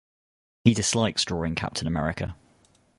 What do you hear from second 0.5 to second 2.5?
He dislikes drawing Captain America.